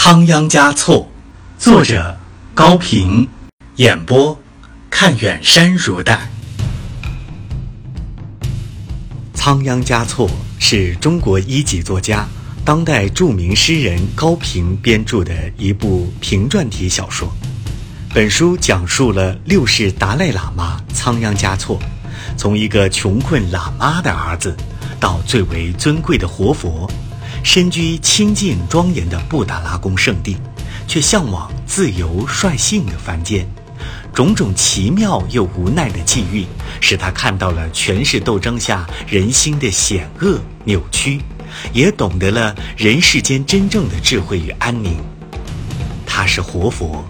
[0.00, 1.06] 仓央嘉措，
[1.58, 2.16] 作者
[2.54, 3.28] 高平，
[3.76, 4.38] 演播
[4.88, 6.30] 看远山如黛。
[9.34, 10.30] 仓央嘉措
[10.60, 12.24] 是中国一级作家、
[12.64, 17.28] 当代著名诗人高平编著的一部评传体小说。
[18.14, 21.76] 本书讲述了六世达赖喇嘛仓央嘉措，
[22.36, 24.56] 从一个穷困喇嘛的儿子，
[25.00, 26.88] 到最为尊贵的活佛。
[27.42, 30.36] 身居清净庄严的布达拉宫圣地，
[30.86, 33.46] 却向往自由率性的凡间，
[34.12, 36.44] 种种奇妙又无奈的际遇，
[36.80, 41.20] 使他看到了权势斗争下人心的险恶扭曲，
[41.72, 44.96] 也懂得了人世间真正的智慧与安宁。
[46.06, 47.04] 他是活佛，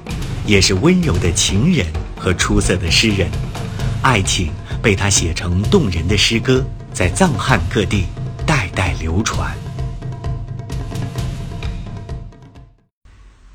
[0.46, 1.86] 也是温柔的情人
[2.16, 3.30] 和出色的诗人，
[4.02, 4.50] 爱情
[4.82, 8.04] 被他写成动人的诗歌，在藏汉各地
[8.46, 9.56] 代代流传。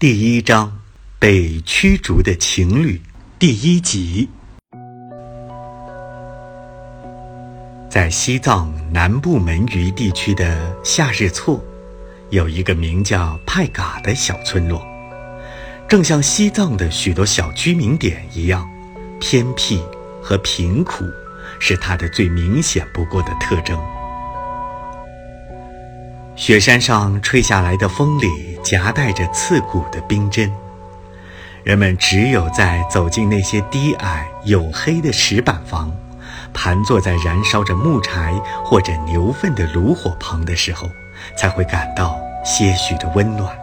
[0.04, 0.82] 第一章，
[1.18, 3.00] 被驱逐的情侣，
[3.40, 4.28] 第一集。
[7.90, 11.64] 在西藏南部门隅地区的夏日措，
[12.32, 14.86] 有一个名叫派嘎的小村落，
[15.88, 18.70] 正像西藏的许多小居民点一样，
[19.22, 19.82] 偏僻
[20.22, 21.06] 和贫苦
[21.60, 23.82] 是它的最明显不过的特征。
[26.36, 30.52] 雪山上吹下来的风里夹带着刺骨的冰针，
[31.64, 35.92] 人们只有在走进那些低矮黝黑的石板房，
[36.52, 38.34] 盘坐在燃烧着木柴
[38.66, 40.90] 或者牛粪的炉火旁的时候，
[41.38, 43.56] 才会感到些许的温暖。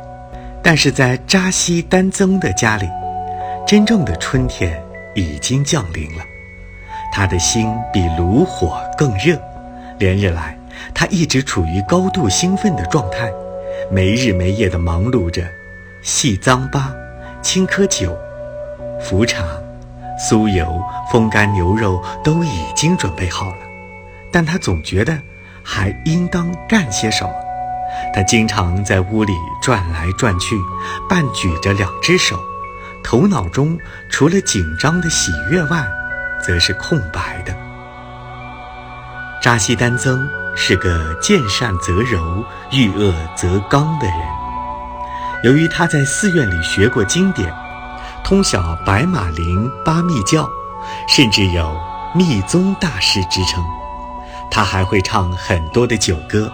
[0.63, 2.89] 但是在扎西丹增的家里，
[3.67, 4.81] 真正的春天
[5.17, 6.25] 已经降临了，
[7.13, 9.37] 他的心比炉火更热，
[9.99, 10.57] 连日来。
[10.95, 13.33] 他一直处于高度兴奋的状态，
[13.91, 15.43] 没日没夜地忙碌着，
[16.03, 16.93] 细脏巴、
[17.43, 18.17] 青稞酒、
[19.03, 19.45] 茯茶、
[20.19, 23.59] 酥油、风干牛肉都已经准备好了，
[24.31, 25.19] 但他总觉得
[25.63, 27.31] 还应当干些什么。
[28.15, 30.57] 他经常在屋里转来转去，
[31.09, 32.39] 半举着两只手，
[33.03, 33.77] 头脑中
[34.09, 35.85] 除了紧张的喜悦外，
[36.45, 37.55] 则是空白的。
[39.43, 40.29] 扎西丹增。
[40.57, 44.17] 是个见善则柔、遇恶则刚的人。
[45.43, 47.53] 由于他在寺院里学过经典，
[48.23, 50.49] 通晓白马林八密教，
[51.09, 51.75] 甚至有
[52.15, 53.65] 密宗大师之称，
[54.51, 56.53] 他还会唱很多的酒歌，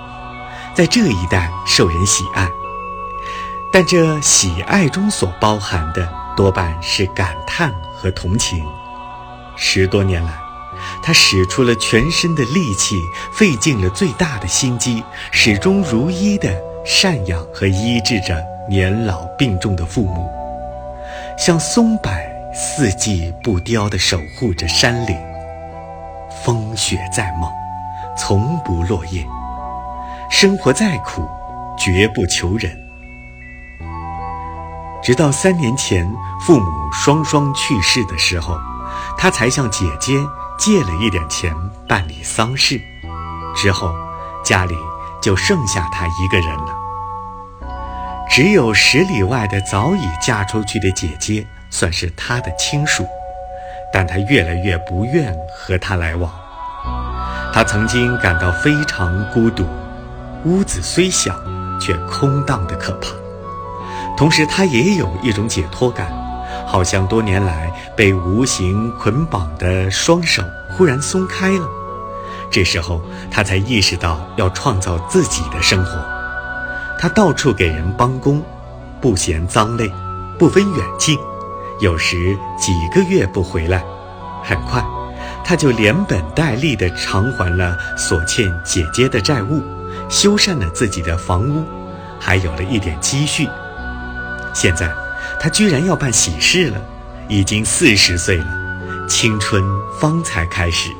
[0.75, 2.49] 在这一带受人喜爱。
[3.73, 8.65] 但这喜爱中所包含的，多半是感叹和同情。
[9.57, 10.46] 十多年来。
[11.03, 12.97] 他使出了全身的力气，
[13.33, 16.49] 费尽了最大的心机，始终如一地
[16.85, 20.29] 赡养和医治着年老病重的父母，
[21.39, 22.11] 像松柏
[22.55, 25.17] 四季不凋地守护着山岭。
[26.45, 27.51] 风雪再猛，
[28.17, 29.23] 从不落叶；
[30.31, 31.29] 生活再苦，
[31.77, 32.71] 绝不求人。
[35.03, 36.05] 直到三年前
[36.41, 38.57] 父母双双去世的时候，
[39.17, 40.13] 他才向姐姐。
[40.59, 41.55] 借了一点钱
[41.89, 42.81] 办理丧事，
[43.55, 43.95] 之后
[44.45, 44.75] 家里
[45.21, 46.75] 就剩下他一个人了。
[48.29, 53.07] 只有十里外的早已嫁出去的姐姐算是他的亲属，
[53.93, 56.31] 但他越来越不愿和他来往。
[57.53, 59.65] 他曾经感到非常孤独，
[60.45, 61.35] 屋子虽小，
[61.81, 63.09] 却空荡的可怕。
[64.17, 66.26] 同时，他也有一种解脱感。
[66.67, 71.67] 好像多年来被无形捆绑的双手忽然松开了，
[72.51, 73.01] 这时候
[73.31, 76.05] 他才意识到要创造自己的生活。
[76.99, 78.43] 他到处给人帮工，
[79.01, 79.91] 不嫌脏累，
[80.39, 81.17] 不分远近，
[81.81, 83.85] 有时几个月不回来，
[84.43, 84.85] 很快
[85.45, 89.63] 他就连本带利地偿还了所欠姐姐的债务，
[90.09, 91.65] 修缮了自己的房屋，
[92.19, 93.49] 还有了一点积蓄。
[94.53, 95.06] 现在。
[95.41, 96.85] 他居然要办喜事了，
[97.29, 99.63] 已经四十岁了，青春
[100.01, 100.91] 方才开始，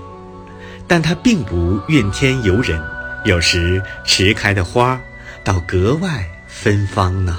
[0.87, 2.81] 但他并不怨天尤人，
[3.25, 5.01] 有时迟开的花
[5.43, 7.39] 倒格外芬芳呢。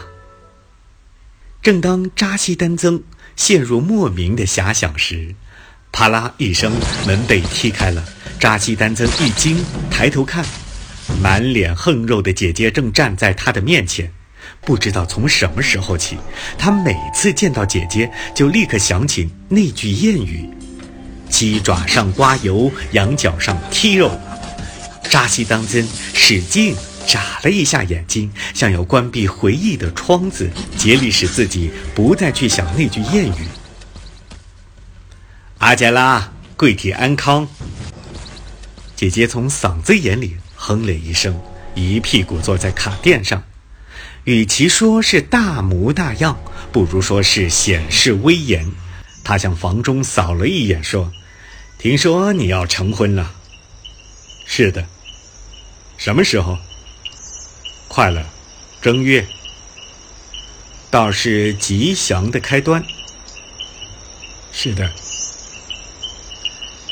[1.62, 3.04] 正当扎西丹增
[3.36, 5.36] 陷入莫名的遐想时，
[5.92, 6.74] 啪啦一声，
[7.06, 8.04] 门被踢开了。
[8.40, 10.46] 扎西丹增一惊，抬头看，
[11.22, 14.14] 满脸横肉的姐姐正站在他的面前。
[14.62, 16.18] 不知道从什么时候起，
[16.58, 20.50] 他每次见到姐姐，就立刻想起那句谚语
[21.30, 24.12] ：“鸡爪上刮油，羊角上剔肉。”
[25.10, 33.48] 扎西当真使劲眨了一下眼睛，像要关闭回忆的窗子，竭力使自己不再去想那句谚语。
[35.60, 37.48] 阿杰拉，贵体安康。
[38.98, 41.40] 姐姐从嗓子眼里哼了一声，
[41.74, 43.42] 一屁股坐在卡垫上。
[44.28, 46.38] 与其说是大模大样，
[46.74, 48.70] 不如说是显示威严。
[49.24, 51.10] 他向房中扫了一眼，说
[51.80, 53.34] ：“听说你要成婚了。
[54.46, 54.86] ”“是的。
[55.96, 56.58] ”“什么时候
[57.88, 58.26] ？”“快了，
[58.82, 59.26] 正月。
[60.92, 62.84] ”“倒是吉祥的开端。
[64.52, 64.92] ”“是的。”“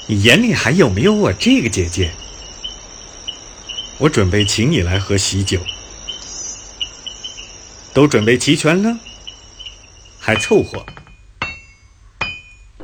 [0.08, 2.14] 你眼里还有没有我这个姐姐
[4.00, 5.60] ？”“我准备请你来喝喜酒。”
[7.96, 8.94] 都准备齐全了，
[10.20, 10.86] 还凑合。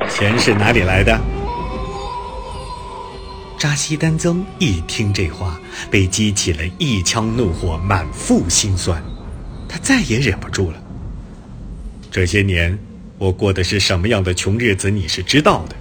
[0.10, 1.19] 钱是哪里来的？
[3.60, 5.60] 扎西丹增一听这话，
[5.92, 9.04] 被激起了一腔怒火，满腹心酸。
[9.68, 10.81] 他再也忍不住了。
[12.10, 12.80] 这些年，
[13.18, 15.75] 我过的是什么样的穷日子，你是知道的。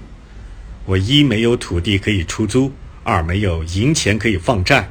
[0.87, 2.73] 我一没有土地可以出租，
[3.05, 4.91] 二没有银钱可以放债，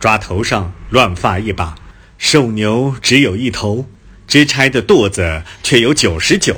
[0.00, 1.74] 抓头上乱发一把。
[2.18, 3.86] 瘦牛只有一头，
[4.26, 6.56] 支差的垛子却有九十九。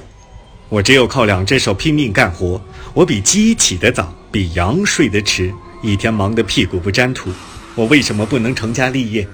[0.68, 2.60] 我只有靠两只手拼命干活。
[2.94, 5.52] 我比鸡起得早，比羊睡得迟，
[5.82, 7.30] 一天忙得屁股不沾土。
[7.74, 9.26] 我为什么不能成家立业？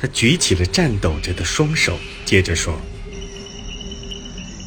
[0.00, 2.78] 他举起了颤抖着的双手，接着说：“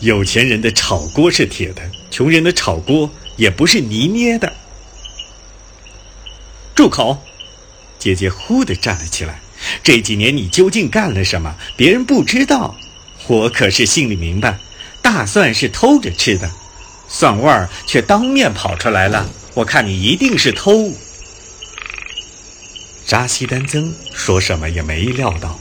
[0.02, 4.52] 有钱人的炒锅是铁的，穷人的炒锅也不是泥捏的。”
[6.74, 7.22] 住口！
[8.00, 9.40] 姐姐忽地站了起来。
[9.88, 11.56] 这几年你究竟干了什么？
[11.78, 12.76] 别人不知道，
[13.28, 14.60] 我可是心里明白。
[15.02, 16.52] 大蒜是偷着吃的，
[17.08, 19.26] 蒜味儿却当面跑出来了。
[19.54, 20.92] 我看你一定是偷。
[23.06, 25.58] 扎西丹增说什么也没料到，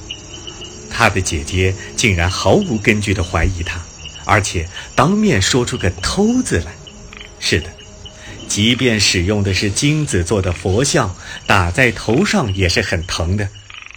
[0.90, 3.80] 他的姐姐竟然毫无根据地怀疑他，
[4.24, 6.72] 而且当面说出个“偷”字来。
[7.38, 7.70] 是的，
[8.48, 11.14] 即便使用的是金子做的佛像，
[11.46, 13.48] 打在头上也是很疼的。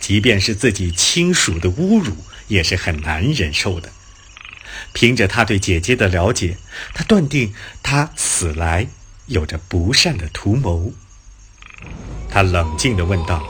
[0.09, 2.11] 即便是自己亲属的侮辱，
[2.47, 3.91] 也是很难忍受的。
[4.91, 6.57] 凭着他对姐姐的了解，
[6.95, 7.53] 他断定
[7.83, 8.87] 他此来
[9.27, 10.93] 有着不善的图谋。
[12.27, 13.45] 他冷静地问道：“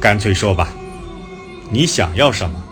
[0.00, 0.72] 干脆说吧，
[1.72, 2.62] 你想要什么？”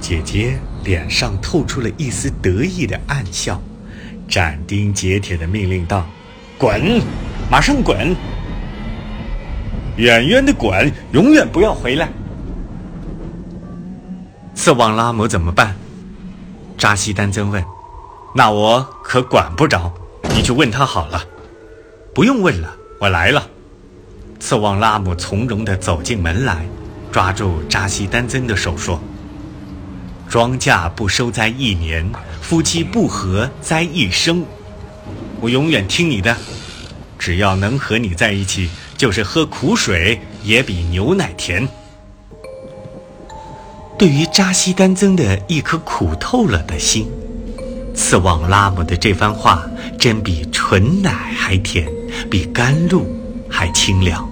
[0.00, 3.62] 姐姐脸上透出了一丝得意的暗笑，
[4.26, 6.08] 斩钉截铁地命令道
[6.56, 7.02] ：“滚，
[7.50, 8.16] 马上滚！”
[9.96, 12.08] 远远的滚，永远不要回来。
[14.54, 15.74] 次旺拉姆怎么办？
[16.76, 17.64] 扎西丹增问。
[18.34, 19.90] 那我可管不着，
[20.34, 21.24] 你去问他好了。
[22.14, 23.48] 不用问了，我来了。
[24.38, 26.66] 次旺拉姆从容地走进门来，
[27.10, 29.00] 抓住扎西丹增的手说
[30.28, 32.06] ：“庄稼不收栽一年，
[32.42, 34.44] 夫妻不和栽一生。
[35.40, 36.36] 我永远听你的，
[37.18, 41.68] 只要能和你在一起。”就是喝苦水也比牛奶甜。
[43.98, 47.10] 对于扎西丹增的一颗苦透了的心，
[47.94, 49.64] 次旺拉姆的这番话
[49.98, 51.88] 真比纯奶还甜，
[52.30, 53.06] 比甘露
[53.48, 54.28] 还清凉。